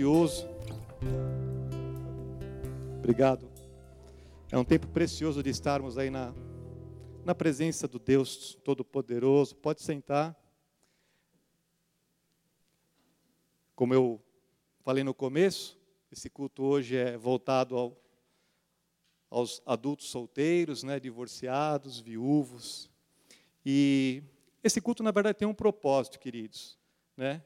[0.00, 0.48] precioso.
[3.00, 3.50] Obrigado.
[4.50, 6.32] É um tempo precioso de estarmos aí na,
[7.22, 9.54] na presença do Deus Todo-Poderoso.
[9.56, 10.34] Pode sentar.
[13.74, 14.18] Como eu
[14.80, 15.78] falei no começo,
[16.10, 18.02] esse culto hoje é voltado ao,
[19.28, 22.90] aos adultos solteiros, né, divorciados, viúvos.
[23.66, 24.22] E
[24.64, 26.78] esse culto, na verdade, tem um propósito, queridos,
[27.14, 27.42] né,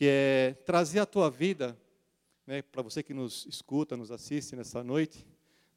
[0.00, 1.78] que é trazer à tua vida,
[2.46, 5.26] né, para você que nos escuta, nos assiste nessa noite,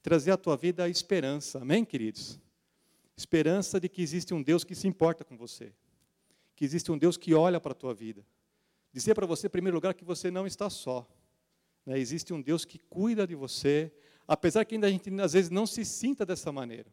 [0.01, 2.39] trazer à tua vida a esperança, amém, queridos?
[3.17, 5.73] Esperança de que existe um Deus que se importa com você,
[6.55, 8.25] que existe um Deus que olha para a tua vida.
[8.93, 11.05] Dizer para você, em primeiro lugar, que você não está só.
[11.85, 11.99] Né?
[11.99, 13.91] Existe um Deus que cuida de você,
[14.25, 16.89] apesar que ainda a gente às vezes não se sinta dessa maneira.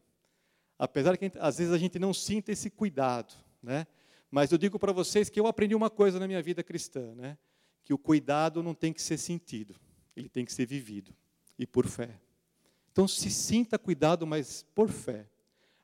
[0.76, 3.86] Apesar que às vezes a gente não sinta esse cuidado, né?
[4.30, 7.36] Mas eu digo para vocês que eu aprendi uma coisa na minha vida cristã, né?
[7.82, 9.74] Que o cuidado não tem que ser sentido,
[10.14, 11.12] ele tem que ser vivido
[11.58, 12.20] e por fé.
[12.92, 15.28] Então se sinta cuidado, mas por fé.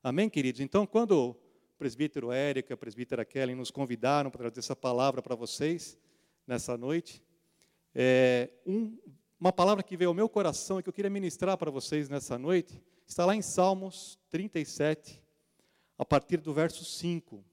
[0.02, 0.60] Amém, queridos?
[0.60, 1.36] Então, quando o
[1.76, 5.98] presbítero Érica, a presbítera Kelly nos convidaram para trazer essa palavra para vocês
[6.46, 7.24] nessa noite,
[7.92, 8.96] é, um,
[9.38, 12.38] uma palavra que veio ao meu coração e que eu queria ministrar para vocês nessa
[12.38, 15.22] noite, está lá em Salmos 37,
[15.98, 17.44] a partir do verso 5.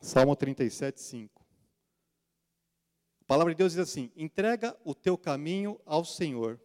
[0.00, 1.40] Salmo 37, 5
[3.30, 6.60] palavra de Deus diz assim: entrega o teu caminho ao Senhor,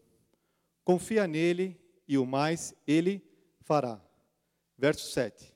[0.83, 3.23] confia nele e o mais ele
[3.61, 4.01] fará.
[4.75, 5.53] Verso 7.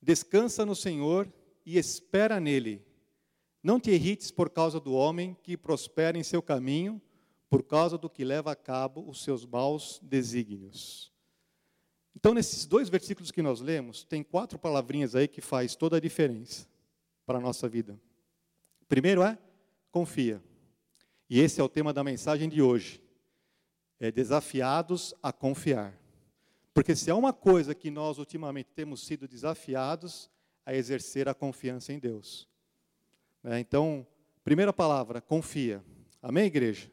[0.00, 1.32] Descansa no Senhor
[1.64, 2.84] e espera nele.
[3.62, 7.00] Não te irrites por causa do homem que prospera em seu caminho,
[7.48, 11.12] por causa do que leva a cabo os seus maus desígnios.
[12.16, 16.00] Então, nesses dois versículos que nós lemos, tem quatro palavrinhas aí que faz toda a
[16.00, 16.71] diferença
[17.32, 17.98] para a nossa vida.
[18.86, 19.38] Primeiro é
[19.90, 20.42] confia.
[21.30, 23.02] E esse é o tema da mensagem de hoje.
[23.98, 25.98] É desafiados a confiar.
[26.74, 30.30] Porque se há uma coisa que nós ultimamente temos sido desafiados
[30.66, 32.46] a exercer a confiança em Deus.
[33.42, 33.60] Né?
[33.60, 34.06] Então,
[34.44, 35.82] primeira palavra, confia.
[36.20, 36.92] Amém, igreja?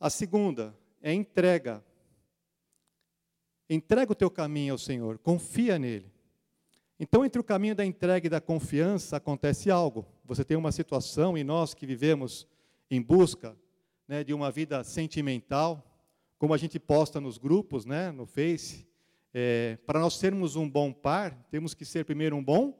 [0.00, 1.84] A segunda é entrega.
[3.70, 6.12] Entrega o teu caminho ao Senhor, confia nele.
[6.98, 10.06] Então, entre o caminho da entrega e da confiança, acontece algo.
[10.24, 12.46] Você tem uma situação, e nós que vivemos
[12.90, 13.54] em busca
[14.08, 15.84] né, de uma vida sentimental,
[16.38, 18.86] como a gente posta nos grupos, né, no Face,
[19.34, 22.78] é, para nós sermos um bom par, temos que ser primeiro um bom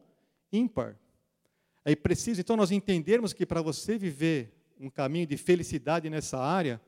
[0.50, 0.98] ímpar.
[1.84, 6.80] É preciso, então, nós entendermos que para você viver um caminho de felicidade nessa área,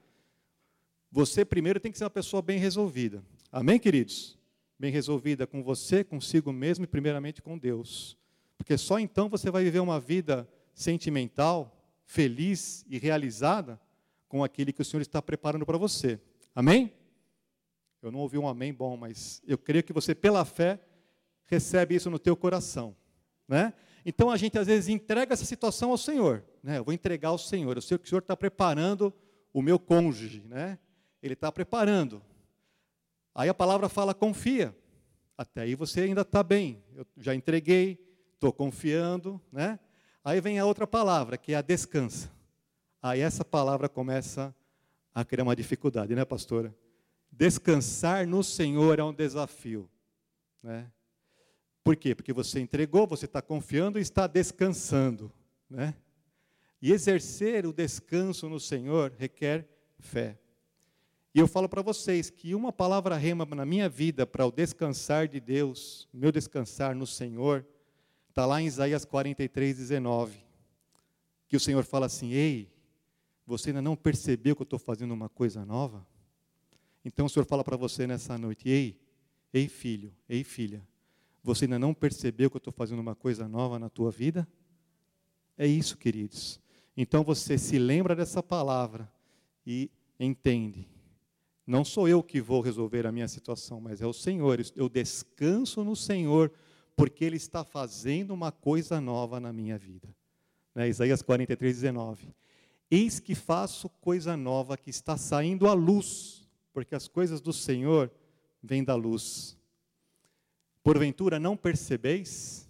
[1.11, 3.23] você primeiro tem que ser uma pessoa bem resolvida.
[3.53, 4.38] Amém, queridos?
[4.79, 8.17] Bem resolvida com você, consigo mesmo e primeiramente com Deus.
[8.57, 13.81] Porque só então você vai viver uma vida sentimental, feliz e realizada
[14.29, 16.21] com aquele que o Senhor está preparando para você.
[16.55, 16.93] Amém?
[18.01, 20.81] Eu não ouvi um amém bom, mas eu creio que você, pela fé,
[21.47, 22.95] recebe isso no teu coração.
[23.49, 23.73] Né?
[24.05, 26.45] Então a gente às vezes entrega essa situação ao Senhor.
[26.63, 26.79] Né?
[26.79, 27.77] Eu vou entregar ao Senhor.
[27.77, 29.13] Eu sei que o Senhor está preparando
[29.53, 30.45] o meu cônjuge.
[30.47, 30.79] Né?
[31.23, 32.23] Ele está preparando.
[33.39, 34.77] Aí a palavra fala confia.
[35.37, 36.83] Até aí você ainda está bem.
[36.97, 37.97] Eu já entreguei,
[38.35, 39.79] estou confiando, né?
[40.25, 42.29] Aí vem a outra palavra, que é a descansa.
[43.01, 44.53] Aí essa palavra começa
[45.15, 46.75] a criar uma dificuldade, né, pastora?
[47.31, 49.89] Descansar no Senhor é um desafio,
[50.61, 50.91] né?
[51.85, 52.17] Por quê?
[52.17, 55.33] Porque você entregou, você está confiando e está descansando,
[55.71, 55.95] né?
[56.83, 60.41] E exercer o descanso no Senhor requer fé.
[61.35, 65.29] E eu falo para vocês que uma palavra rema na minha vida para o descansar
[65.29, 67.67] de Deus, meu descansar no Senhor,
[68.31, 70.43] está lá em Isaías 43, 19.
[71.47, 72.73] Que o Senhor fala assim: Ei,
[73.47, 76.07] você ainda não percebeu que eu estou fazendo uma coisa nova?
[77.05, 78.99] Então o Senhor fala para você nessa noite: Ei,
[79.53, 80.83] ei filho, ei filha,
[81.43, 84.49] você ainda não percebeu que eu estou fazendo uma coisa nova na tua vida?
[85.59, 86.59] É isso, queridos.
[86.97, 89.13] Então você se lembra dessa palavra
[89.67, 90.89] e entende
[91.69, 94.59] não sou eu que vou resolver a minha situação, mas é o Senhor.
[94.75, 96.51] Eu descanso no Senhor,
[96.97, 100.09] porque Ele está fazendo uma coisa nova na minha vida.
[100.75, 100.89] Né?
[100.89, 102.35] Isaías 43, 19.
[102.91, 108.11] Eis que faço coisa nova que está saindo à luz, porque as coisas do Senhor
[108.63, 109.55] vêm da luz.
[110.83, 112.67] Porventura não percebeis?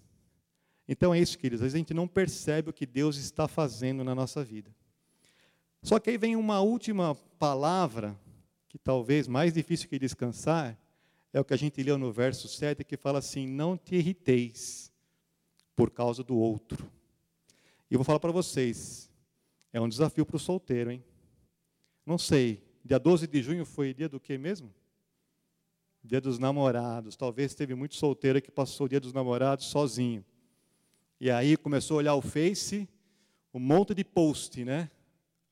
[0.85, 1.63] Então é isso, queridos.
[1.63, 4.75] A gente não percebe o que Deus está fazendo na nossa vida.
[5.81, 8.19] Só que aí vem uma última palavra
[8.69, 10.77] que talvez mais difícil que descansar
[11.33, 14.91] é o que a gente leu no verso 7, que fala assim: Não te irriteis
[15.75, 16.89] por causa do outro.
[17.89, 19.09] E eu vou falar para vocês,
[19.73, 21.03] é um desafio para o solteiro, hein?
[22.05, 24.73] Não sei, dia 12 de junho foi dia do que mesmo?
[26.03, 27.15] Dia dos namorados.
[27.15, 30.23] Talvez teve muito solteiro que passou o dia dos namorados sozinho.
[31.19, 32.87] E aí começou a olhar o Face,
[33.53, 34.89] um monte de post, né?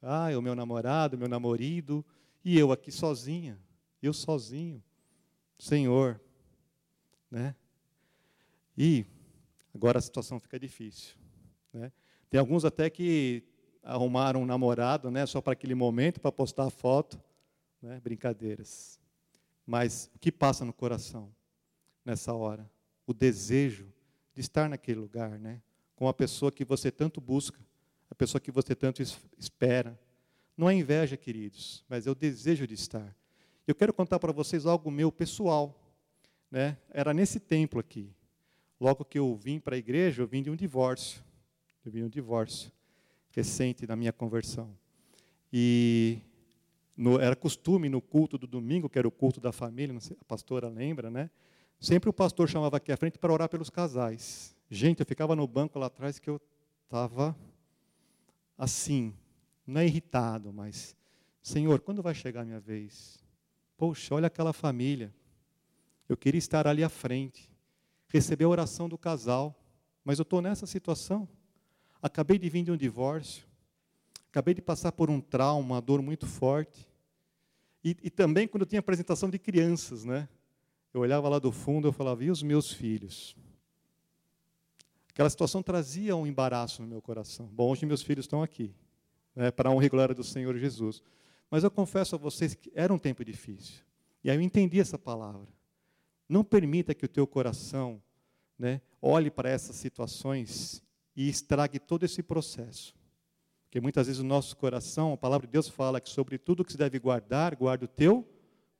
[0.02, 2.06] Ah, é o meu namorado, meu namorido,
[2.44, 3.60] e eu aqui sozinha,
[4.02, 4.84] eu sozinho.
[5.60, 6.22] Senhor,
[7.32, 7.56] né?
[8.78, 9.06] E
[9.74, 11.16] agora a situação fica difícil,
[11.74, 11.92] né?
[12.30, 13.44] Tem alguns até que
[13.82, 17.20] arrumaram um namorado, né, só para aquele momento, para postar a foto,
[17.82, 18.00] né?
[18.00, 19.00] Brincadeiras.
[19.66, 21.34] Mas o que passa no coração
[22.06, 22.70] nessa hora?
[23.06, 23.92] O desejo
[24.34, 25.62] de estar naquele lugar, né?
[25.96, 27.60] Com a pessoa que você tanto busca,
[28.10, 29.02] a pessoa que você tanto
[29.38, 30.00] espera.
[30.58, 33.16] Não é inveja, queridos, mas é o desejo de estar.
[33.68, 35.80] Eu quero contar para vocês algo meu pessoal.
[36.50, 36.78] Né?
[36.90, 38.12] Era nesse templo aqui.
[38.80, 41.22] Logo que eu vim para a igreja, eu vim de um divórcio.
[41.86, 42.72] Eu vim de um divórcio
[43.30, 44.76] recente na minha conversão.
[45.54, 46.20] E
[46.96, 50.26] no, era costume no culto do domingo, que era o culto da família, sei, a
[50.26, 51.30] pastora lembra, né?
[51.80, 54.56] Sempre o pastor chamava aqui à frente para orar pelos casais.
[54.70, 56.42] Gente, eu ficava no banco lá atrás que eu
[56.86, 57.38] estava
[58.58, 59.14] assim,
[59.68, 60.96] não é irritado, mas,
[61.44, 63.22] Senhor, quando vai chegar a minha vez?
[63.76, 65.14] Poxa, olha aquela família.
[66.08, 67.52] Eu queria estar ali à frente,
[68.08, 69.54] receber a oração do casal,
[70.06, 71.28] mas eu estou nessa situação.
[72.02, 73.46] Acabei de vir de um divórcio,
[74.30, 76.88] acabei de passar por um trauma, uma dor muito forte.
[77.84, 80.30] E, e também quando tinha apresentação de crianças, né?
[80.94, 83.36] Eu olhava lá do fundo, eu falava, e os meus filhos?
[85.10, 87.48] Aquela situação trazia um embaraço no meu coração.
[87.48, 88.74] Bom, hoje meus filhos estão aqui,
[89.38, 91.04] né, para a honra e glória do Senhor Jesus.
[91.50, 93.84] Mas eu confesso a vocês que era um tempo difícil.
[94.24, 95.48] E aí eu entendi essa palavra.
[96.28, 98.02] Não permita que o teu coração
[98.58, 100.82] né, olhe para essas situações
[101.16, 102.96] e estrague todo esse processo.
[103.66, 106.72] Porque muitas vezes o nosso coração, a palavra de Deus fala que sobre tudo que
[106.72, 108.28] se deve guardar, guarda o teu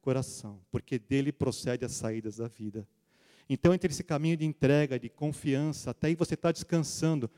[0.02, 2.88] coração, porque dele procede as saídas da vida.
[3.48, 7.30] Então, entre esse caminho de entrega, de confiança, até aí você está descansando.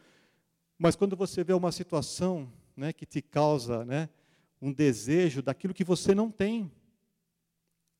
[0.78, 4.10] Mas quando você vê uma situação né, que te causa né,
[4.62, 6.72] um desejo daquilo que você não tem,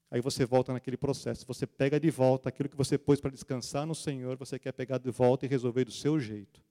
[0.10, 1.46] aí você volta naquele processo.
[1.46, 4.98] Você pega de volta aquilo que você pôs para descansar no Senhor, você quer pegar
[4.98, 6.64] de volta e resolver do seu jeito.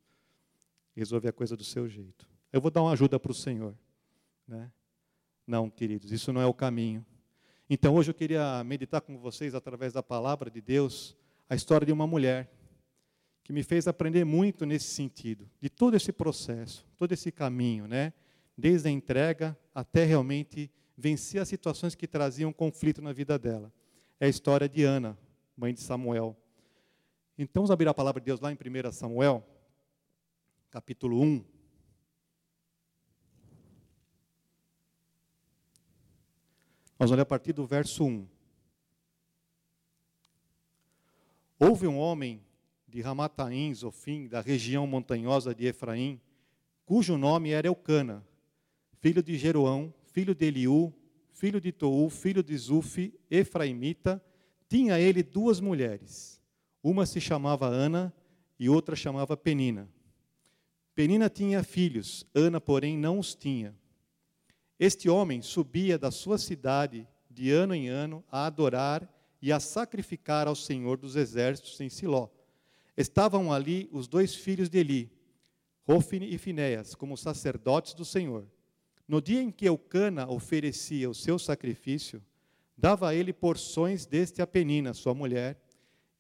[0.97, 2.29] Resolver a coisa do seu jeito.
[2.53, 3.77] Eu vou dar uma ajuda para o Senhor.
[4.47, 4.73] Né?
[5.47, 7.07] Não, queridos, isso não é o caminho.
[7.71, 11.15] Então, hoje eu queria meditar com vocês, através da palavra de Deus,
[11.49, 12.51] a história de uma mulher
[13.49, 18.13] que me fez aprender muito nesse sentido, de todo esse processo, todo esse caminho, né?
[18.55, 23.73] Desde a entrega até realmente vencer as situações que traziam conflito na vida dela.
[24.21, 25.17] É a história de Ana,
[25.57, 26.37] mãe de Samuel.
[27.39, 29.43] Então, vamos abrir a palavra de Deus lá em 1 Samuel,
[30.71, 31.37] capítulo 1.
[36.99, 38.29] Nós vamos ler a partir do verso 1.
[41.59, 42.47] Houve um homem
[42.89, 46.21] de Ramataim, Zofim, da região montanhosa de Efraim,
[46.87, 48.27] cujo nome era Eucana,
[49.01, 50.93] filho de Jeroão, filho de Eliú,
[51.33, 54.23] filho de Tou, filho de Zufi, Efraimita,
[54.69, 56.41] tinha ele duas mulheres.
[56.83, 58.13] Uma se chamava Ana
[58.59, 59.89] e outra chamava Penina.
[60.95, 63.77] Penina tinha filhos, Ana, porém, não os tinha.
[64.81, 69.09] Este homem subia da sua cidade de ano em ano a adorar
[69.41, 72.29] e a sacrificar ao Senhor dos exércitos em Siló.
[72.99, 75.13] Estavam ali os dois filhos de Eli,
[75.87, 78.45] Rofine e Finéas, como sacerdotes do Senhor.
[79.07, 82.21] No dia em que Eucana oferecia o seu sacrifício,
[82.77, 85.63] dava a ele porções deste a Penina, sua mulher,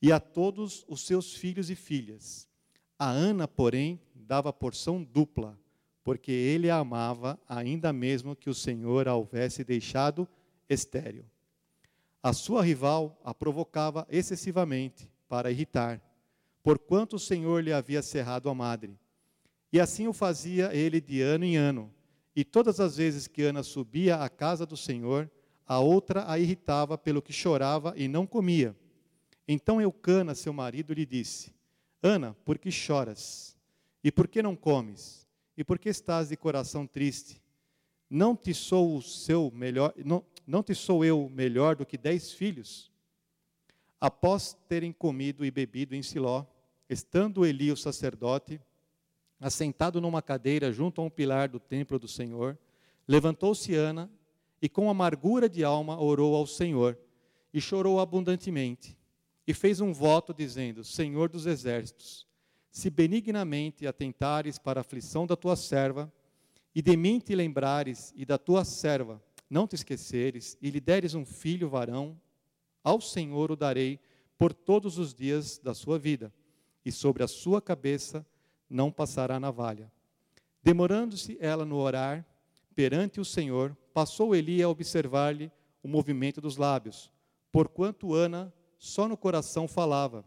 [0.00, 2.48] e a todos os seus filhos e filhas.
[2.96, 5.58] A Ana, porém, dava porção dupla,
[6.04, 10.28] porque ele a amava, ainda mesmo que o Senhor a houvesse deixado
[10.68, 11.24] estéril.
[12.22, 16.00] A sua rival a provocava excessivamente para irritar,
[16.62, 18.98] porquanto o Senhor lhe havia cerrado a madre.
[19.72, 21.92] E assim o fazia ele de ano em ano.
[22.34, 25.30] E todas as vezes que Ana subia à casa do Senhor,
[25.66, 28.76] a outra a irritava pelo que chorava e não comia.
[29.46, 31.52] Então Eucana, seu marido, lhe disse:
[32.02, 33.56] Ana, por que choras?
[34.02, 35.26] E por que não comes?
[35.56, 37.42] E por que estás de coração triste?
[38.08, 42.32] Não te sou o seu melhor, não, não te sou eu melhor do que dez
[42.32, 42.90] filhos?
[44.00, 46.44] Após terem comido e bebido em Siló,
[46.88, 48.60] estando Eli, o sacerdote,
[49.40, 52.58] assentado numa cadeira junto a um pilar do templo do Senhor,
[53.06, 54.10] levantou-se Ana
[54.62, 56.98] e, com amargura de alma, orou ao Senhor
[57.52, 58.96] e chorou abundantemente.
[59.46, 62.26] E fez um voto, dizendo: Senhor dos exércitos,
[62.70, 66.12] se benignamente atentares para a aflição da tua serva,
[66.74, 71.14] e de mim te lembrares e da tua serva não te esqueceres, e lhe deres
[71.14, 72.20] um filho varão,
[72.82, 73.98] ao Senhor o darei
[74.36, 76.32] por todos os dias da sua vida,
[76.84, 78.26] e sobre a sua cabeça
[78.68, 79.90] não passará navalha.
[80.62, 82.26] Demorando-se ela no orar
[82.74, 85.50] perante o Senhor, passou Eli a observar-lhe
[85.82, 87.10] o movimento dos lábios,
[87.50, 90.24] porquanto Ana só no coração falava.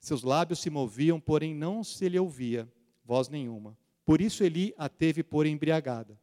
[0.00, 2.68] Seus lábios se moviam, porém não se lhe ouvia
[3.04, 3.76] voz nenhuma.
[4.04, 6.18] Por isso Eli a teve por embriagada.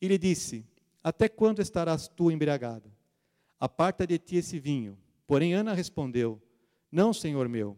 [0.00, 0.66] E lhe disse:
[1.02, 2.90] Até quando estarás tu embriagada?
[3.58, 4.98] Aparta de ti esse vinho.
[5.26, 6.40] Porém Ana respondeu:
[6.90, 7.76] Não, senhor meu,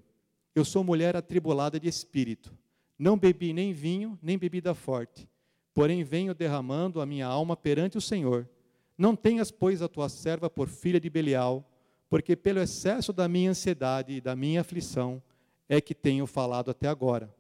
[0.55, 2.57] eu sou mulher atribulada de espírito.
[2.99, 5.29] Não bebi nem vinho, nem bebida forte.
[5.75, 8.49] Porém venho derramando a minha alma perante o Senhor.
[8.97, 11.71] Não tenhas, pois, a tua serva por filha de Belial,
[12.09, 15.23] porque pelo excesso da minha ansiedade e da minha aflição
[15.69, 17.35] é que tenho falado até agora.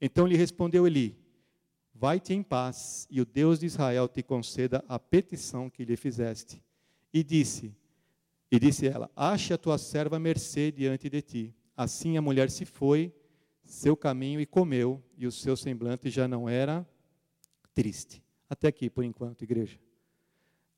[0.00, 1.16] Então lhe respondeu Eli:
[1.94, 6.60] Vai-te em paz, e o Deus de Israel te conceda a petição que lhe fizeste.
[7.12, 7.72] E disse:
[8.50, 11.54] E disse ela: Ache a tua serva mercê diante de ti.
[11.76, 13.12] Assim a mulher se foi
[13.62, 16.88] seu caminho e comeu, e o seu semblante já não era
[17.74, 18.22] triste.
[18.48, 19.78] Até aqui, por enquanto, igreja.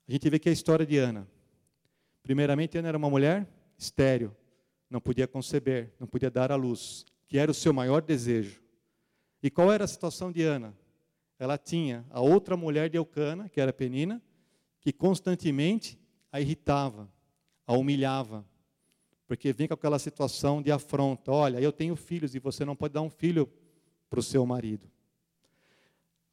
[0.08, 1.26] A gente vê que é a história de Ana.
[2.22, 3.48] Primeiramente, Ana era uma mulher
[3.78, 4.36] estéril,
[4.90, 8.60] não podia conceber, não podia dar à luz, que era o seu maior desejo.
[9.42, 10.76] E qual era a situação de Ana?
[11.38, 14.20] Ela tinha a outra mulher de Eucana, que era Penina,
[14.80, 15.98] que constantemente
[16.30, 17.10] a irritava,
[17.70, 18.44] a humilhava,
[19.28, 22.94] porque vem com aquela situação de afronta: olha, eu tenho filhos e você não pode
[22.94, 23.48] dar um filho
[24.08, 24.90] para o seu marido.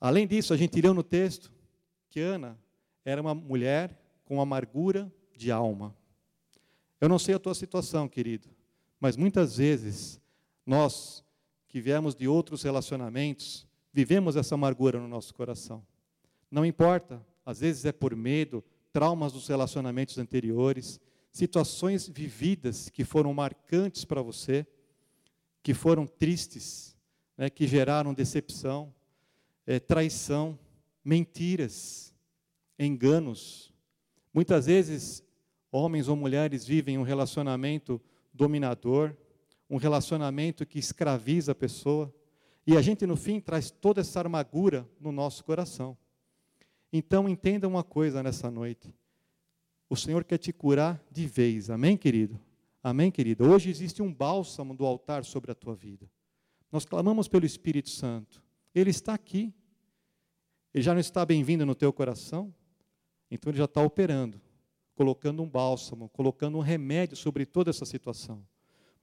[0.01, 1.53] Além disso, a gente leu no texto
[2.09, 2.57] que Ana
[3.05, 5.95] era uma mulher com amargura de alma.
[6.99, 8.49] Eu não sei a tua situação, querido,
[8.99, 10.19] mas muitas vezes
[10.65, 11.23] nós
[11.67, 15.85] que viemos de outros relacionamentos, vivemos essa amargura no nosso coração.
[16.49, 20.99] Não importa, às vezes é por medo, traumas dos relacionamentos anteriores,
[21.37, 24.65] situações vividas que foram marcantes para você,
[25.61, 26.97] que foram tristes,
[27.37, 28.91] né, que geraram decepção,
[29.65, 30.57] é, traição,
[31.05, 32.11] mentiras,
[32.79, 33.71] enganos.
[34.33, 35.23] Muitas vezes,
[35.71, 38.01] homens ou mulheres vivem um relacionamento
[38.33, 39.15] dominador,
[39.69, 42.11] um relacionamento que escraviza a pessoa,
[42.65, 45.95] e a gente, no fim, traz toda essa amargura no nosso coração.
[46.91, 48.91] Então, entenda uma coisa nessa noite.
[49.89, 51.69] O Senhor quer te curar de vez.
[51.69, 52.39] Amém, querido?
[52.83, 53.49] Amém, querido?
[53.49, 56.09] Hoje existe um bálsamo do altar sobre a tua vida.
[56.71, 58.43] Nós clamamos pelo Espírito Santo.
[58.75, 59.53] Ele está aqui.
[60.73, 62.53] Ele já não está bem-vindo no teu coração?
[63.31, 64.41] Então ele já está operando,
[64.93, 68.45] colocando um bálsamo, colocando um remédio sobre toda essa situação.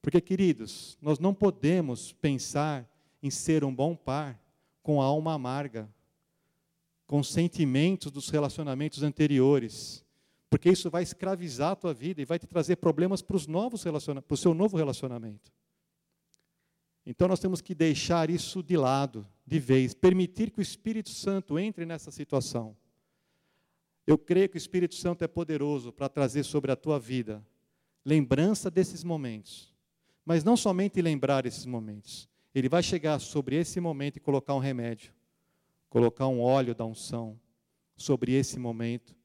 [0.02, 2.88] Porque, queridos, nós não podemos pensar
[3.22, 4.38] em ser um bom par
[4.82, 5.88] com a alma amarga,
[7.06, 10.03] com sentimentos dos relacionamentos anteriores
[10.48, 14.36] porque isso vai escravizar a tua vida e vai te trazer problemas para para o
[14.36, 15.52] seu novo relacionamento.
[17.06, 21.58] Então nós temos que deixar isso de lado, de vez, permitir que o Espírito Santo
[21.58, 22.76] entre nessa situação.
[24.06, 27.44] Eu creio que o Espírito Santo é poderoso para trazer sobre a tua vida
[28.04, 29.72] lembrança desses momentos.
[30.24, 32.28] Mas não somente lembrar esses momentos.
[32.54, 35.12] Ele vai chegar sobre esse momento e colocar um remédio,
[35.88, 37.38] colocar um óleo da unção
[37.96, 39.16] sobre esse momento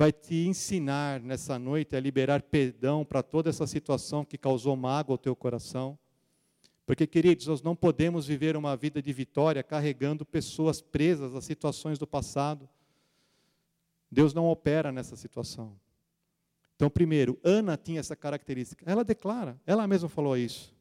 [0.00, 5.12] vai te ensinar nessa noite a liberar perdão para toda essa situação que causou mágoa
[5.12, 5.98] ao teu coração.
[6.86, 11.98] Porque, queridos, nós não podemos viver uma vida de vitória carregando pessoas presas a situações
[11.98, 12.66] do passado.
[14.10, 15.78] Deus não opera nessa situação.
[16.76, 18.82] Então, primeiro, Ana tinha essa característica.
[18.90, 20.74] Ela declara, ela mesma falou isso.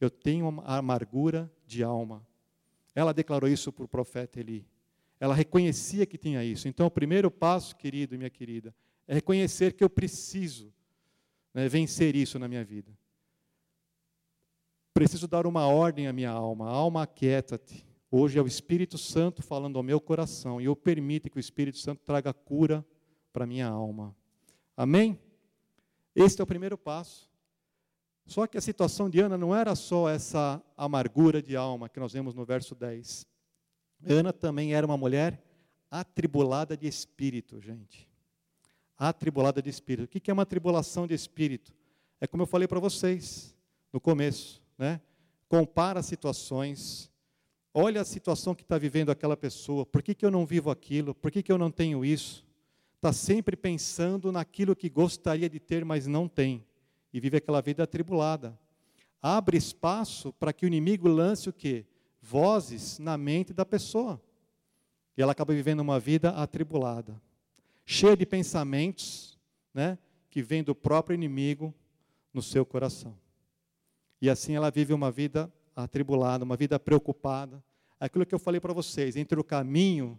[0.00, 2.26] Eu tenho amargura de alma.
[2.92, 4.66] Ela declarou isso para o profeta Eli.
[5.24, 6.68] Ela reconhecia que tinha isso.
[6.68, 8.74] Então, o primeiro passo, querido e minha querida,
[9.08, 10.70] é reconhecer que eu preciso
[11.54, 12.92] né, vencer isso na minha vida.
[14.92, 16.68] Preciso dar uma ordem à minha alma.
[16.68, 17.86] Alma, aquieta-te.
[18.10, 21.78] Hoje é o Espírito Santo falando ao meu coração e eu permito que o Espírito
[21.78, 22.84] Santo traga cura
[23.32, 24.14] para a minha alma.
[24.76, 25.18] Amém?
[26.14, 27.30] Este é o primeiro passo.
[28.26, 32.12] Só que a situação de Ana não era só essa amargura de alma que nós
[32.12, 33.32] vemos no verso 10.
[34.06, 35.42] Ana também era uma mulher
[35.90, 38.08] atribulada de espírito, gente.
[38.98, 40.04] Atribulada de espírito.
[40.04, 41.72] O que é uma tribulação de espírito?
[42.20, 43.54] É como eu falei para vocês
[43.92, 45.00] no começo, né?
[45.48, 47.10] Compara situações,
[47.72, 51.14] olha a situação que está vivendo aquela pessoa, por que, que eu não vivo aquilo,
[51.14, 52.44] por que, que eu não tenho isso?
[52.96, 56.64] Está sempre pensando naquilo que gostaria de ter, mas não tem,
[57.12, 58.58] e vive aquela vida atribulada.
[59.20, 61.86] Abre espaço para que o inimigo lance o quê?
[62.24, 64.20] Vozes na mente da pessoa.
[65.16, 67.20] E ela acaba vivendo uma vida atribulada,
[67.84, 69.38] cheia de pensamentos,
[69.72, 69.98] né,
[70.30, 71.72] que vêm do próprio inimigo
[72.32, 73.16] no seu coração.
[74.20, 77.62] E assim ela vive uma vida atribulada, uma vida preocupada.
[78.00, 80.18] Aquilo que eu falei para vocês, entre o caminho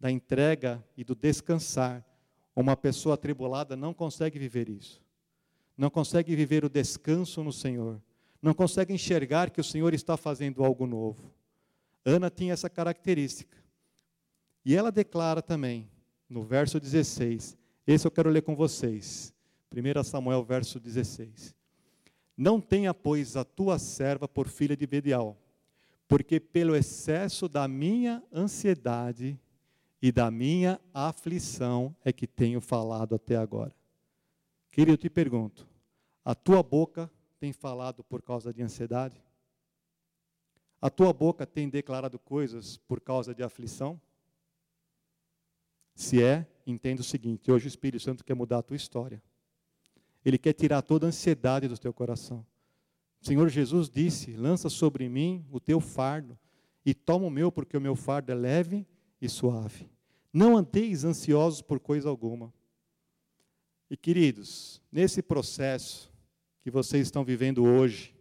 [0.00, 2.04] da entrega e do descansar,
[2.56, 5.00] uma pessoa atribulada não consegue viver isso.
[5.76, 8.00] Não consegue viver o descanso no Senhor.
[8.40, 11.32] Não consegue enxergar que o Senhor está fazendo algo novo.
[12.04, 13.56] Ana tinha essa característica.
[14.64, 15.88] E ela declara também,
[16.28, 17.56] no verso 16,
[17.86, 19.32] esse eu quero ler com vocês.
[19.74, 21.54] 1 Samuel, verso 16.
[22.36, 25.36] Não tenha, pois, a tua serva por filha de Bedial,
[26.08, 29.38] porque pelo excesso da minha ansiedade
[30.00, 33.74] e da minha aflição é que tenho falado até agora.
[34.70, 35.66] Querido, eu te pergunto:
[36.24, 39.22] a tua boca tem falado por causa de ansiedade?
[40.82, 44.00] A tua boca tem declarado coisas por causa de aflição?
[45.94, 49.22] Se é, entenda o seguinte: hoje o Espírito Santo quer mudar a tua história.
[50.24, 52.44] Ele quer tirar toda a ansiedade do teu coração.
[53.20, 56.36] O Senhor Jesus disse: Lança sobre mim o teu fardo
[56.84, 58.84] e toma o meu, porque o meu fardo é leve
[59.20, 59.88] e suave.
[60.32, 62.52] Não andeis ansiosos por coisa alguma.
[63.88, 66.10] E queridos, nesse processo
[66.60, 68.11] que vocês estão vivendo hoje,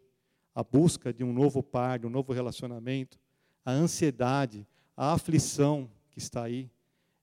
[0.53, 3.19] a busca de um novo par, de um novo relacionamento,
[3.63, 6.69] a ansiedade, a aflição que está aí,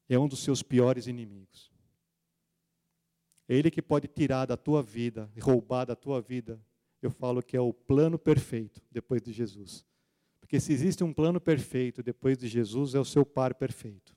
[0.09, 1.71] é um dos seus piores inimigos.
[3.49, 6.61] É Ele que pode tirar da tua vida, roubar da tua vida.
[7.01, 9.87] Eu falo que é o plano perfeito depois de Jesus.
[10.41, 14.17] Porque se existe um plano perfeito depois de Jesus, é o seu par perfeito.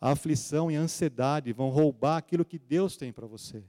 [0.00, 3.64] A aflição e a ansiedade vão roubar aquilo que Deus tem para você.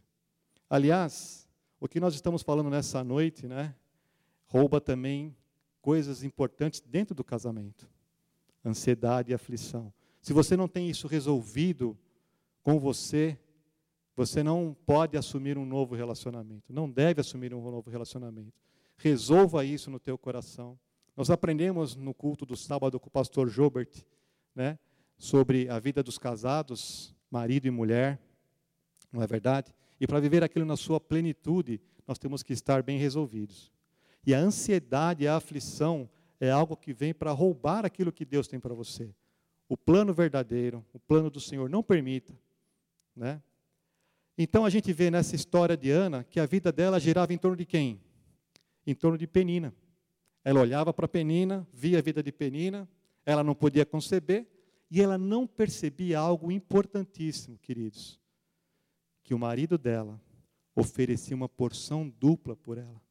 [0.69, 1.44] Aliás,
[1.85, 3.75] o que nós estamos falando nessa noite, né,
[4.47, 5.35] rouba também
[5.81, 7.87] coisas importantes dentro do casamento.
[8.65, 9.93] Ansiedade e aflição.
[10.19, 11.95] Se você não tem isso resolvido
[12.63, 13.39] com você,
[14.15, 18.53] você não pode assumir um novo relacionamento, não deve assumir um novo relacionamento.
[18.97, 20.79] Resolva isso no teu coração.
[21.15, 24.03] Nós aprendemos no culto do sábado com o pastor Jobert,
[24.55, 24.79] né,
[25.17, 28.19] sobre a vida dos casados, marido e mulher,
[29.11, 29.71] não é verdade?
[29.99, 33.71] E para viver aquilo na sua plenitude, nós temos que estar bem resolvidos.
[34.25, 38.59] E a ansiedade a aflição é algo que vem para roubar aquilo que Deus tem
[38.59, 39.13] para você.
[39.69, 42.33] O plano verdadeiro, o plano do Senhor, não permita.
[43.15, 43.41] Né?
[44.37, 47.55] Então a gente vê nessa história de Ana que a vida dela girava em torno
[47.55, 48.01] de quem?
[48.85, 49.73] Em torno de Penina.
[50.43, 52.87] Ela olhava para Penina, via a vida de Penina,
[53.25, 54.45] ela não podia conceber,
[54.91, 58.19] e ela não percebia algo importantíssimo, queridos
[59.25, 60.21] que o marido dela
[60.75, 63.01] oferecia uma porção dupla por ela.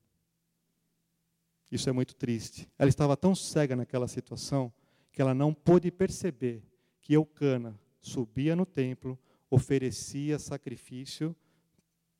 [1.72, 2.70] Isso é muito triste.
[2.78, 4.72] Ela estava tão cega naquela situação
[5.10, 6.62] que ela não pôde perceber
[7.00, 9.18] que Eucana subia no templo,
[9.50, 11.34] oferecia sacrifício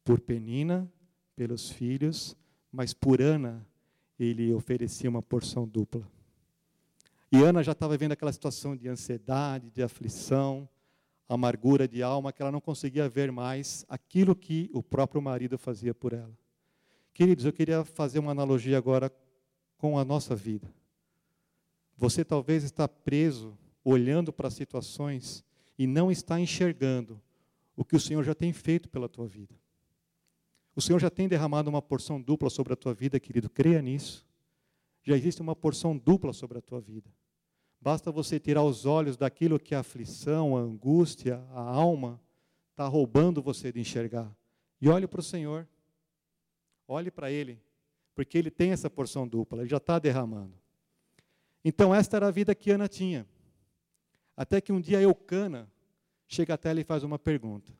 [0.03, 0.93] por Penina,
[1.37, 2.37] pelos filhos,
[2.73, 3.65] mas por Ana
[4.19, 6.07] ele oferecia uma porção dupla.
[7.31, 10.69] E Ana já estava vendo aquela situação de ansiedade, de aflição,
[11.29, 15.95] amargura de alma que ela não conseguia ver mais aquilo que o próprio marido fazia
[15.95, 16.37] por ela.
[17.13, 19.13] Queridos, eu queria fazer uma analogia agora
[19.79, 20.73] com a nossa vida.
[21.97, 25.45] Você talvez está preso olhando para situações
[25.79, 27.21] e não está enxergando
[27.77, 29.55] o que o Senhor já tem feito pela tua vida.
[30.77, 34.27] O Senhor já tem derramado uma porção dupla sobre a tua vida, querido, creia nisso.
[35.03, 37.09] Já existe uma porção dupla sobre a tua vida.
[37.85, 42.19] Basta você tirar os olhos daquilo que a aflição, a angústia, a alma
[42.71, 44.35] está roubando você de enxergar.
[44.81, 45.69] E olhe para o Senhor.
[46.89, 47.61] Olhe para Ele.
[48.15, 50.55] Porque Ele tem essa porção dupla, Ele já está derramando.
[51.63, 53.29] Então, esta era a vida que Ana tinha.
[54.35, 55.71] Até que um dia Eucana
[56.27, 57.71] chega até ela e faz uma pergunta.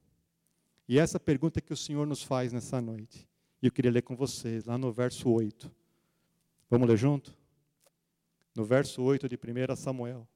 [0.87, 3.27] E essa pergunta que o Senhor nos faz nessa noite.
[3.63, 5.75] E eu queria ler com vocês, lá no verso 8.
[6.69, 7.35] Vamos ler junto?
[8.55, 10.29] No verso 8 de 1 Samuel.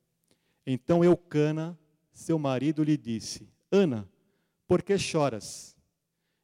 [0.67, 1.79] Então Eucana,
[2.13, 4.09] seu marido, lhe disse: Ana,
[4.67, 5.77] por que choras?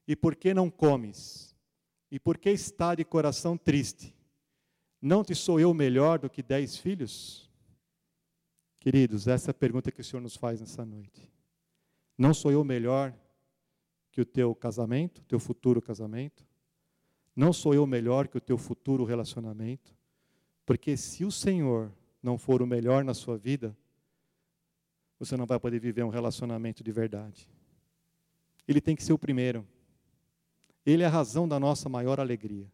[0.06, 1.54] E por que não comes?
[2.10, 4.14] E por que está de coração triste?
[5.00, 7.50] Não te sou eu melhor do que dez filhos?
[8.78, 11.30] Queridos, essa é a pergunta que o Senhor nos faz nessa noite.
[12.16, 13.14] Não sou eu melhor
[14.12, 16.46] que o teu casamento, teu futuro casamento?
[17.34, 19.96] Não sou eu melhor que o teu futuro relacionamento?
[20.64, 23.76] Porque se o Senhor não for o melhor na sua vida,
[25.18, 27.48] você não vai poder viver um relacionamento de verdade.
[28.66, 29.66] Ele tem que ser o primeiro.
[30.84, 32.70] Ele é a razão da nossa maior alegria.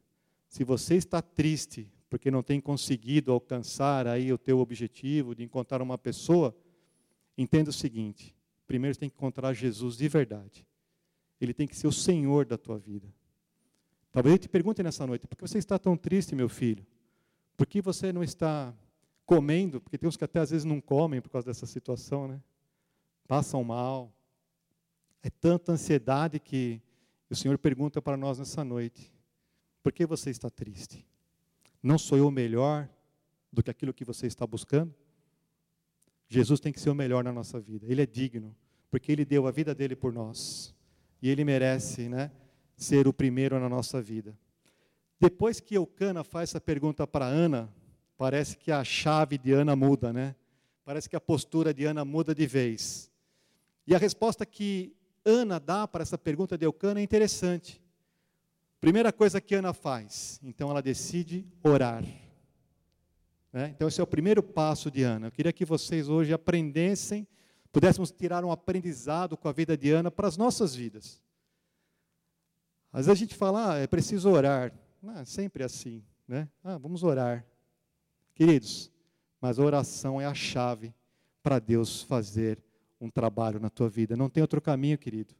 [0.48, 5.80] Se você está triste porque não tem conseguido alcançar aí o teu objetivo de encontrar
[5.80, 6.54] uma pessoa,
[7.38, 8.34] entenda o seguinte:
[8.66, 10.66] primeiro você tem que encontrar Jesus de verdade.
[11.40, 13.08] Ele tem que ser o Senhor da tua vida.
[14.10, 16.84] Talvez eu te pergunte nessa noite: por que você está tão triste, meu filho?
[17.60, 18.74] Por que você não está
[19.26, 19.82] comendo?
[19.82, 22.40] Porque tem uns que até às vezes não comem por causa dessa situação, né?
[23.28, 24.10] Passam mal.
[25.22, 26.80] É tanta ansiedade que
[27.28, 29.12] o Senhor pergunta para nós nessa noite:
[29.82, 31.06] por que você está triste?
[31.82, 32.88] Não sou eu melhor
[33.52, 34.94] do que aquilo que você está buscando?
[36.30, 37.84] Jesus tem que ser o melhor na nossa vida.
[37.86, 38.56] Ele é digno,
[38.90, 40.74] porque ele deu a vida dele por nós.
[41.20, 42.30] E ele merece, né,
[42.74, 44.34] ser o primeiro na nossa vida.
[45.20, 47.70] Depois que Eucana faz essa pergunta para Ana,
[48.16, 50.34] parece que a chave de Ana muda, né?
[50.82, 53.10] Parece que a postura de Ana muda de vez.
[53.86, 57.82] E a resposta que Ana dá para essa pergunta de Eucana é interessante.
[58.80, 62.02] Primeira coisa que Ana faz, então ela decide orar.
[63.52, 63.72] Né?
[63.76, 65.26] Então esse é o primeiro passo de Ana.
[65.26, 67.28] Eu queria que vocês hoje aprendessem,
[67.70, 71.22] pudéssemos tirar um aprendizado com a vida de Ana para as nossas vidas.
[72.90, 74.72] Às vezes a gente fala, ah, é preciso orar.
[75.06, 76.48] Ah, sempre assim, né?
[76.62, 77.44] Ah, vamos orar.
[78.34, 78.90] Queridos,
[79.40, 80.94] mas a oração é a chave
[81.42, 82.62] para Deus fazer
[83.00, 84.14] um trabalho na tua vida.
[84.14, 85.34] Não tem outro caminho, querido.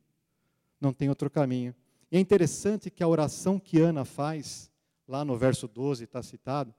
[0.81, 1.75] Não tem outro caminho.
[2.11, 4.71] E é interessante que a oração que Ana faz,
[5.07, 6.75] lá no verso 12 está citado,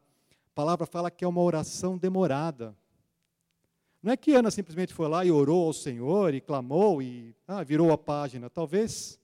[0.48, 2.76] a palavra fala que é uma oração demorada.
[4.02, 7.64] Não é que Ana simplesmente foi lá e orou ao Senhor e clamou e ah,
[7.64, 8.50] virou a página.
[8.50, 9.20] Talvez,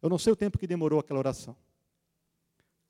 [0.00, 1.56] eu não sei o tempo que demorou aquela oração.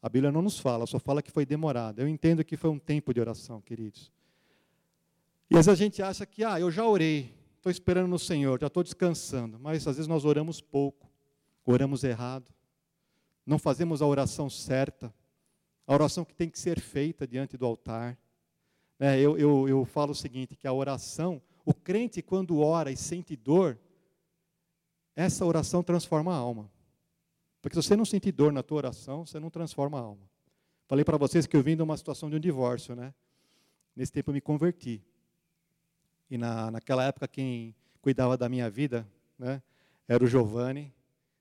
[0.03, 2.03] A Bíblia não nos fala, só fala que foi demorada.
[2.03, 4.11] Eu entendo que foi um tempo de oração, queridos.
[5.49, 8.59] E às vezes a gente acha que, ah, eu já orei, estou esperando no Senhor,
[8.61, 9.61] já estou descansando.
[9.61, 11.09] Mas às vezes nós oramos pouco,
[11.65, 12.53] oramos errado,
[13.47, 15.15] não fazemos a oração certa,
[15.87, 18.19] a oração que tem que ser feita diante do altar.
[18.99, 22.97] É, eu, eu, eu falo o seguinte: que a oração, o crente, quando ora e
[22.97, 23.79] sente dor,
[25.15, 26.72] essa oração transforma a alma.
[27.63, 30.29] Porque se você não sentir dor na tua oração, você não transforma a alma.
[30.89, 33.15] Falei para vocês que eu vim de uma situação de um divórcio, né?
[33.95, 35.01] Nesse tempo eu me converti.
[36.29, 39.07] E na, naquela época, quem cuidava da minha vida
[39.39, 39.63] né,
[40.09, 40.93] era o Giovanni.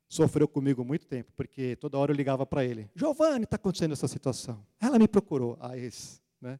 [0.07, 4.07] Sofreu comigo muito tempo, porque toda hora eu ligava para ele: Giovanni, está acontecendo essa
[4.07, 4.63] situação.
[4.79, 5.57] Ela me procurou.
[5.59, 6.21] Ah, esse.
[6.39, 6.59] Né?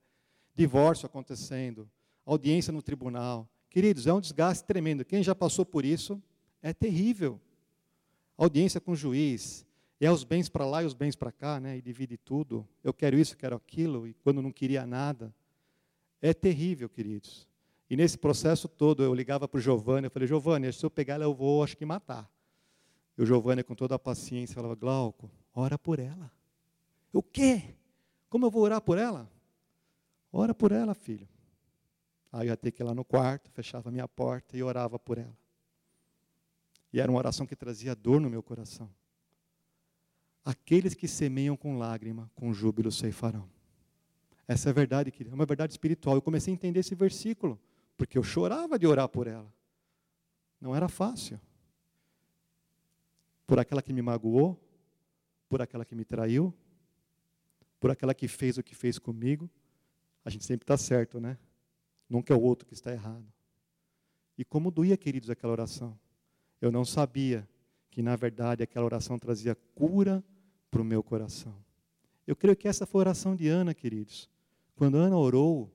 [0.56, 1.89] Divórcio acontecendo,
[2.26, 3.47] audiência no tribunal.
[3.69, 5.06] Queridos, é um desgaste tremendo.
[5.06, 6.21] Quem já passou por isso
[6.62, 7.39] é terrível.
[8.43, 9.67] Audiência com o juiz,
[9.99, 11.77] é os bens para lá e os bens para cá, né?
[11.77, 12.67] E divide tudo.
[12.84, 15.32] Eu quero isso, quero aquilo, e quando não queria nada.
[16.19, 17.47] É terrível, queridos.
[17.88, 21.13] E nesse processo todo, eu ligava para o Giovanni, eu falei, Giovanni, se eu pegar
[21.13, 22.27] ela, eu vou, acho que matar.
[23.15, 26.32] E o Giovanni, com toda a paciência, falava, Glauco, ora por ela.
[27.13, 27.75] O quê?
[28.27, 29.32] Como eu vou orar por ela?
[30.34, 31.30] Ora por ela, filho.
[32.32, 34.97] Aí eu ia ter que ir lá no quarto, fechava a minha porta e orava
[34.97, 35.40] por ela.
[36.93, 38.89] E era uma oração que trazia dor no meu coração.
[40.43, 43.49] Aqueles que semeiam com lágrima, com júbilo ceifarão.
[44.47, 45.34] Essa é a verdade, querido.
[45.34, 46.15] É uma verdade espiritual.
[46.15, 47.60] Eu comecei a entender esse versículo
[47.95, 49.54] porque eu chorava de orar por ela.
[50.60, 51.39] Não era fácil.
[53.45, 54.60] Por aquela que me magoou,
[55.47, 56.54] por aquela que me traiu,
[57.80, 59.49] por aquela que fez o que fez comigo.
[60.25, 61.38] A gente sempre está certo, né?
[62.10, 63.25] Nunca é o outro que está errado.
[64.38, 65.97] E como doía, queridos, aquela oração.
[66.62, 67.47] Eu não sabia
[67.89, 70.24] que, na verdade, aquela oração trazia cura
[70.69, 71.56] para o meu coração.
[72.26, 74.30] Eu creio que essa foi a oração de Ana, queridos.
[74.76, 75.69] Quando Ana orou,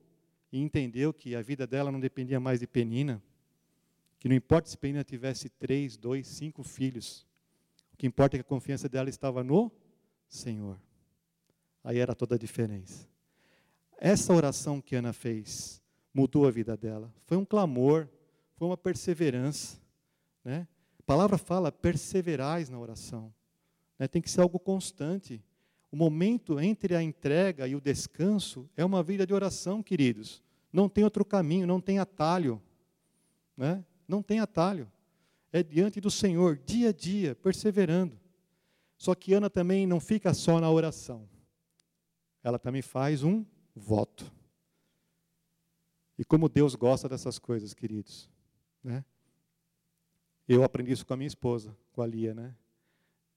[0.51, 3.21] e entendeu que a vida dela não dependia mais de Penina,
[4.19, 7.27] que não importa se Penina tivesse três, dois, cinco filhos,
[7.93, 9.71] o que importa é que a confiança dela estava no
[10.27, 10.79] Senhor.
[11.83, 13.07] Aí era toda a diferença.
[13.97, 15.81] Essa oração que Ana fez
[16.13, 17.13] mudou a vida dela.
[17.25, 18.07] Foi um clamor,
[18.55, 19.79] foi uma perseverança.
[20.43, 20.67] Né?
[21.07, 23.33] Palavra fala, perseverais na oração.
[23.97, 24.09] Né?
[24.09, 25.41] Tem que ser algo constante.
[25.89, 30.43] O momento entre a entrega e o descanso é uma vida de oração, queridos.
[30.71, 32.61] Não tem outro caminho, não tem atalho.
[33.55, 33.85] Né?
[34.05, 34.91] Não tem atalho.
[35.53, 38.19] É diante do Senhor, dia a dia, perseverando.
[38.97, 41.29] Só que Ana também não fica só na oração.
[42.43, 44.29] Ela também faz um voto.
[46.19, 48.29] E como Deus gosta dessas coisas, queridos.
[48.83, 49.05] Né?
[50.47, 52.55] Eu aprendi isso com a minha esposa, com a Lia, né?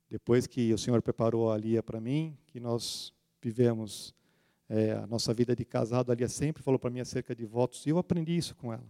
[0.09, 4.15] Depois que o Senhor preparou a Lia para mim, que nós vivemos
[4.69, 7.85] é, a nossa vida de casado, a Lia sempre falou para mim acerca de votos,
[7.85, 8.87] e eu aprendi isso com ela.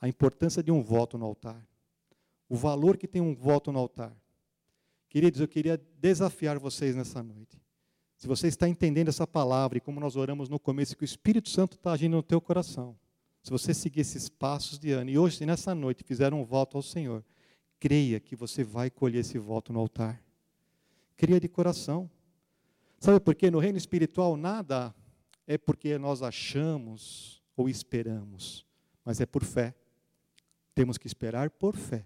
[0.00, 1.64] A importância de um voto no altar.
[2.48, 4.16] O valor que tem um voto no altar.
[5.08, 7.56] Queridos, eu queria desafiar vocês nessa noite.
[8.16, 11.48] se você está entendendo essa palavra e como nós oramos no começo, que o Espírito
[11.48, 12.96] Santo está agindo no teu coração,
[13.42, 16.82] se você seguir esses passos de Ana, e hoje, nessa noite, fizer um voto ao
[16.82, 17.24] Senhor,
[17.78, 20.22] creia que você vai colher esse voto no altar.
[21.16, 22.10] Creia de coração.
[22.98, 23.50] Sabe por quê?
[23.50, 24.94] No reino espiritual, nada
[25.46, 28.66] é porque nós achamos ou esperamos,
[29.04, 29.74] mas é por fé.
[30.74, 32.04] Temos que esperar por fé.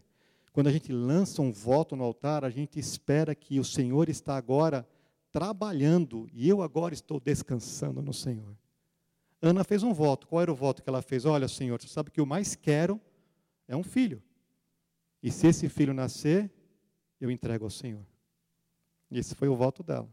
[0.52, 4.36] Quando a gente lança um voto no altar, a gente espera que o Senhor está
[4.36, 4.86] agora
[5.30, 8.54] trabalhando e eu agora estou descansando no Senhor.
[9.42, 10.28] Ana fez um voto.
[10.28, 11.24] Qual era o voto que ela fez?
[11.24, 13.00] Olha, Senhor, você sabe que o mais quero
[13.66, 14.22] é um filho.
[15.20, 16.48] E se esse filho nascer,
[17.20, 18.06] eu entrego ao Senhor.
[19.10, 20.08] Esse foi o voto dela.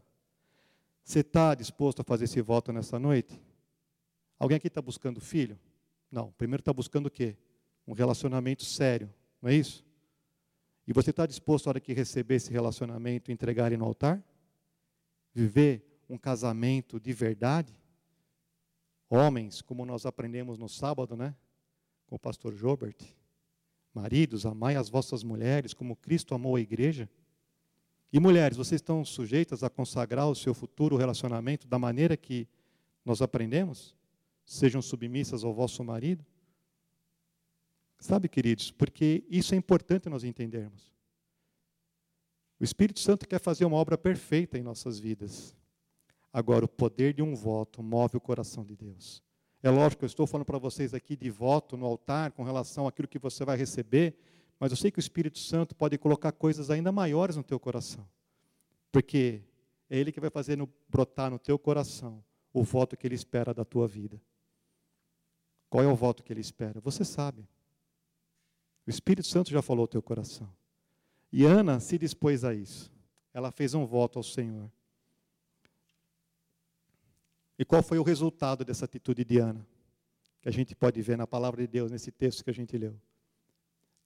[1.04, 3.40] Você está disposto a fazer esse voto nessa noite?
[4.38, 5.58] Alguém aqui está buscando filho?
[6.10, 6.32] Não.
[6.32, 7.36] Primeiro está buscando o quê?
[7.86, 9.84] Um relacionamento sério, não é isso?
[10.86, 14.22] E você está disposto, a hora que receber esse relacionamento, entregar ele no altar?
[15.32, 17.72] Viver um casamento de verdade?
[19.10, 21.34] Homens, como nós aprendemos no sábado, né?
[22.06, 22.96] Com o pastor Jobert.
[23.92, 27.10] Maridos, amai as vossas mulheres como Cristo amou a igreja.
[28.12, 32.46] E mulheres, vocês estão sujeitas a consagrar o seu futuro relacionamento da maneira que
[33.04, 33.96] nós aprendemos?
[34.44, 36.24] Sejam submissas ao vosso marido?
[37.98, 40.94] Sabe, queridos, porque isso é importante nós entendermos.
[42.60, 45.56] O Espírito Santo quer fazer uma obra perfeita em nossas vidas.
[46.32, 49.22] Agora, o poder de um voto move o coração de Deus.
[49.62, 53.08] É lógico, eu estou falando para vocês aqui de voto no altar com relação àquilo
[53.08, 54.16] que você vai receber,
[54.58, 58.06] mas eu sei que o Espírito Santo pode colocar coisas ainda maiores no teu coração.
[58.90, 59.42] Porque
[59.88, 63.52] é Ele que vai fazer no, brotar no teu coração o voto que Ele espera
[63.52, 64.20] da tua vida.
[65.68, 66.80] Qual é o voto que Ele espera?
[66.80, 67.46] Você sabe.
[68.86, 70.50] O Espírito Santo já falou ao teu coração.
[71.32, 72.92] E Ana se dispôs a isso.
[73.32, 74.70] Ela fez um voto ao Senhor.
[77.60, 79.68] E qual foi o resultado dessa atitude de Ana?
[80.40, 82.98] Que a gente pode ver na palavra de Deus, nesse texto que a gente leu.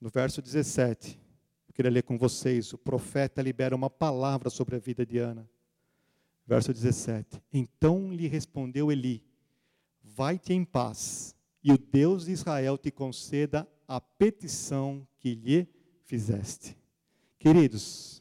[0.01, 1.17] No verso 17,
[1.69, 5.49] eu queria ler com vocês: o profeta libera uma palavra sobre a vida de Ana.
[6.45, 9.23] Verso 17: Então lhe respondeu Eli:
[10.03, 15.69] Vai-te em paz, e o Deus de Israel te conceda a petição que lhe
[16.03, 16.77] fizeste.
[17.39, 18.21] Queridos,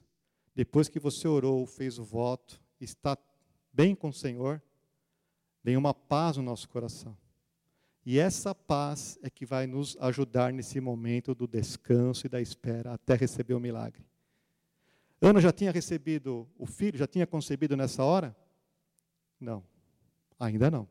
[0.54, 3.18] depois que você orou, fez o voto, está
[3.74, 4.62] bem com o Senhor,
[5.64, 7.18] vem uma paz no nosso coração.
[8.06, 12.94] E essa paz é que vai nos ajudar nesse momento do descanso e da espera
[12.94, 14.06] até receber o milagre.
[15.22, 18.36] Ana já tinha recebido o filho, já tinha concebido nessa hora?
[19.40, 19.64] Não,
[20.38, 20.86] ainda não.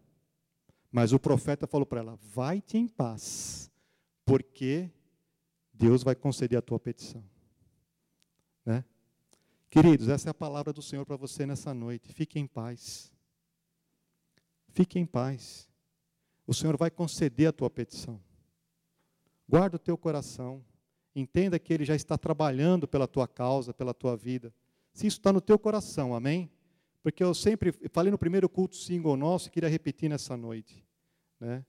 [0.90, 3.70] Mas o profeta falou para ela: vai-te em paz,
[4.24, 4.90] porque
[5.70, 7.22] Deus vai conceder a tua petição.
[8.64, 8.82] Né?
[9.68, 12.10] Queridos, essa é a palavra do Senhor para você nessa noite.
[12.14, 13.11] Fique em paz.
[14.72, 15.68] Fique em paz.
[16.46, 18.20] O Senhor vai conceder a tua petição.
[19.48, 20.64] Guarda o teu coração.
[21.14, 24.52] Entenda que Ele já está trabalhando pela tua causa, pela tua vida.
[24.92, 26.50] Se isso está no teu coração, amém?
[27.02, 30.84] Porque eu sempre falei no primeiro culto single nosso e queria repetir nessa noite.
[31.38, 31.64] Né?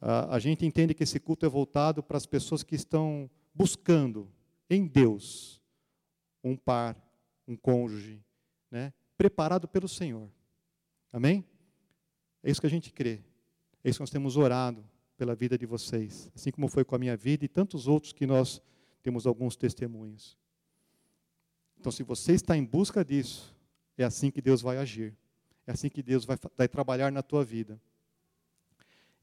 [0.00, 4.30] A, a gente entende que esse culto é voltado para as pessoas que estão buscando
[4.70, 5.60] em Deus
[6.42, 6.96] um par,
[7.46, 8.22] um cônjuge,
[8.70, 8.92] né?
[9.16, 10.30] preparado pelo Senhor.
[11.12, 11.44] Amém?
[12.42, 13.20] É isso que a gente crê.
[13.82, 14.84] É isso que nós temos orado
[15.16, 18.26] pela vida de vocês, assim como foi com a minha vida e tantos outros que
[18.26, 18.62] nós
[19.02, 20.38] temos alguns testemunhos.
[21.78, 23.54] Então, se você está em busca disso,
[23.96, 25.16] é assim que Deus vai agir.
[25.66, 27.80] É assim que Deus vai, vai trabalhar na tua vida.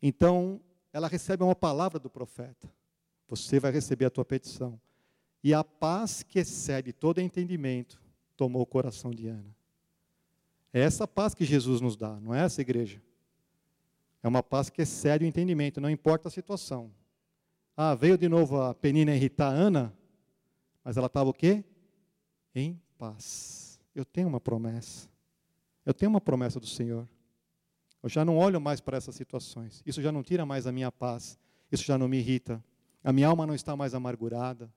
[0.02, 0.62] Então,
[0.94, 2.72] ela recebe uma palavra do profeta.
[3.28, 4.80] Você vai receber a tua petição.
[5.44, 8.02] E a paz que excede todo entendimento
[8.36, 9.56] tomou o coração de Ana.
[10.76, 13.02] É essa paz que Jesus nos dá, não é essa igreja?
[14.22, 16.92] É uma paz que excede o entendimento, não importa a situação.
[17.78, 19.98] Ah, veio de novo a Penina irritar a Ana,
[20.84, 21.64] mas ela estava o quê?
[22.54, 23.80] Em paz.
[23.96, 25.08] Eu tenho uma promessa.
[25.86, 27.08] Eu tenho uma promessa do Senhor.
[28.04, 29.82] Eu já não olho mais para essas situações.
[29.86, 31.40] Isso já não tira mais a minha paz.
[31.72, 32.62] Isso já não me irrita.
[33.02, 34.70] A minha alma não está mais amargurada.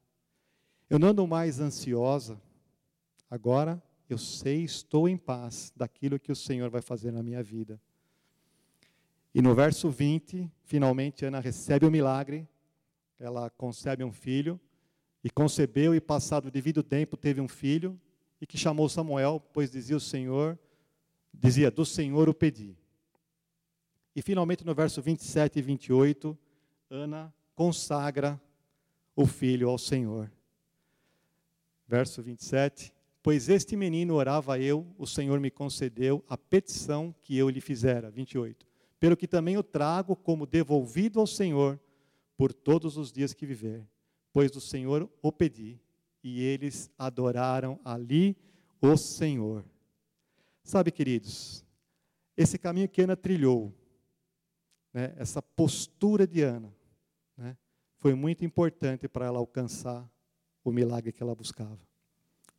[0.89, 2.41] Eu não ando mais ansiosa.
[3.29, 7.81] Agora eu sei, estou em paz daquilo que o Senhor vai fazer na minha vida.
[9.35, 12.49] E no verso 20, finalmente Ana recebe o milagre,
[13.19, 14.59] ela concebe um filho,
[15.23, 18.01] e concebeu, e passado o devido tempo teve um filho,
[18.41, 20.59] e que chamou Samuel, pois dizia o Senhor,
[21.35, 22.77] dizia, do Senhor o pedi.
[24.15, 26.39] E finalmente no verso 27 e 28,
[26.91, 28.41] Ana consagra
[29.15, 30.31] o filho ao Senhor.
[31.87, 32.93] Verso 27,
[33.29, 38.11] Pois este menino orava eu, o Senhor me concedeu a petição que eu lhe fizera.
[38.11, 38.67] 28.
[38.99, 41.79] Pelo que também o trago como devolvido ao Senhor
[42.39, 43.87] por todos os dias que viver.
[44.33, 45.79] Pois do Senhor o pedi,
[46.25, 48.35] e eles adoraram ali
[48.81, 49.63] o Senhor.
[50.63, 51.63] Sabe, queridos,
[52.35, 53.75] esse caminho que Ana trilhou,
[54.91, 56.75] né, essa postura de Ana,
[57.37, 57.59] né,
[57.99, 60.11] foi muito importante para ela alcançar
[60.65, 61.88] o milagre que ela buscava.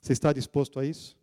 [0.02, 1.18] Você está disposto a isso?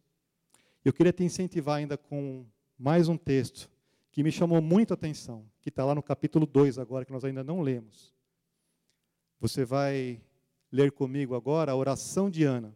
[0.85, 2.45] Eu queria te incentivar ainda com
[2.79, 3.71] mais um texto
[4.13, 7.25] que me chamou muito a atenção, que está lá no capítulo 2 agora, que nós
[7.25, 8.15] ainda não lemos.
[9.41, 10.21] Você vai
[10.71, 12.75] ler comigo agora a oração de Ana.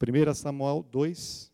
[0.00, 1.52] 1 Samuel 2.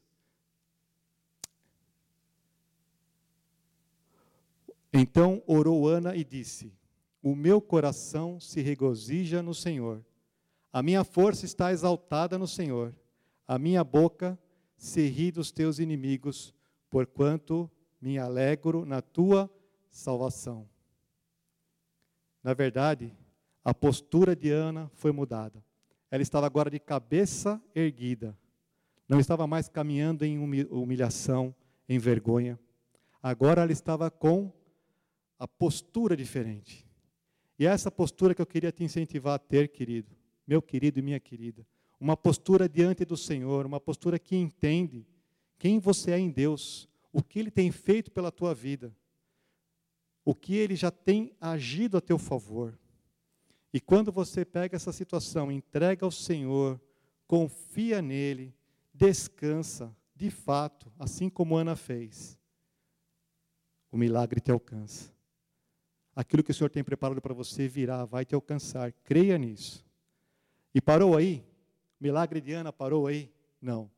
[4.93, 6.73] Então orou Ana e disse:
[7.27, 10.01] O meu coração se regozija no Senhor,
[10.73, 12.95] a minha força está exaltada no Senhor,
[13.49, 14.39] a minha boca
[14.77, 16.55] se ri dos teus inimigos,
[16.89, 17.69] porquanto
[18.01, 19.51] me alegro na tua
[19.91, 20.69] salvação.
[22.45, 23.13] Na verdade,
[23.65, 25.65] a postura de Ana foi mudada.
[26.13, 28.39] Ela estava agora de cabeça erguida.
[29.09, 30.39] Não estava mais caminhando em
[30.71, 31.53] humilhação,
[31.89, 32.57] em vergonha.
[33.21, 34.53] Agora ela estava com
[35.37, 36.86] a postura diferente.
[37.59, 40.15] E é essa postura que eu queria te incentivar a ter, querido,
[40.47, 41.67] meu querido e minha querida.
[41.99, 45.07] Uma postura diante do Senhor, uma postura que entende
[45.59, 48.95] quem você é em Deus, o que Ele tem feito pela tua vida,
[50.25, 52.79] o que Ele já tem agido a teu favor.
[53.73, 56.81] E quando você pega essa situação, entrega ao Senhor,
[57.27, 58.55] confia nele,
[58.93, 62.39] descansa, de fato, assim como Ana fez,
[63.91, 65.16] o milagre te alcança.
[66.17, 68.91] Aquilo que o Senhor tem preparado para você virá, vai te alcançar.
[69.05, 69.85] Creia nisso.
[70.75, 71.45] E parou aí?
[72.01, 73.31] Milagre de Ana parou aí?
[73.61, 73.91] Não.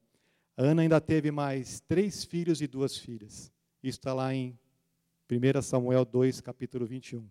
[0.56, 3.52] A Ana ainda teve mais três filhos e duas filhas.
[3.80, 4.58] Isso está lá em
[5.30, 7.24] 1 Samuel 2, capítulo 21.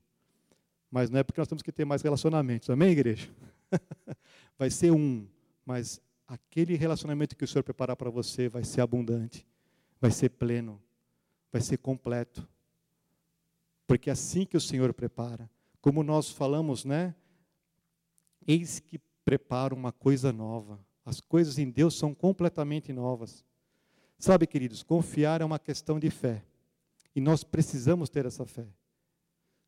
[0.90, 2.70] Mas não é porque nós temos que ter mais relacionamentos.
[2.70, 3.30] Amém, igreja?
[4.58, 5.28] vai ser um,
[5.66, 9.46] mas aquele relacionamento que o Senhor preparar para você vai ser abundante,
[10.00, 10.82] vai ser pleno,
[11.52, 12.48] vai ser completo.
[13.88, 15.50] Porque é assim que o Senhor prepara.
[15.82, 17.16] Como nós falamos, né?
[18.46, 20.80] Eis que prepara uma coisa nova.
[21.06, 23.46] As coisas em Deus são completamente novas.
[24.20, 26.44] Sabe, queridos, confiar é uma questão de fé.
[27.16, 28.68] E nós precisamos ter essa fé.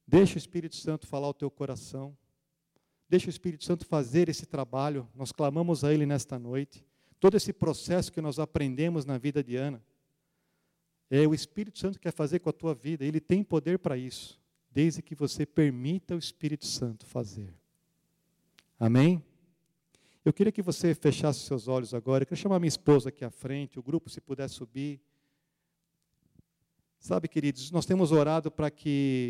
[0.06, 2.18] Deixa o Espírito Santo falar ao teu coração.
[3.08, 5.08] Deixa o Espírito Santo fazer esse trabalho.
[5.16, 6.86] Nós clamamos a Ele nesta noite.
[7.20, 9.84] Todo esse processo que nós aprendemos na vida de Ana,
[11.10, 13.04] é o Espírito Santo que quer fazer com a tua vida.
[13.04, 14.40] Ele tem poder para isso,
[14.72, 17.54] desde que você permita o Espírito Santo fazer.
[18.80, 19.24] Amém?
[20.24, 22.24] Eu queria que você fechasse seus olhos agora.
[22.24, 25.02] Eu queria chamar minha esposa aqui à frente, o grupo, se puder subir.
[27.00, 29.28] Sabe, queridos, nós temos orado para que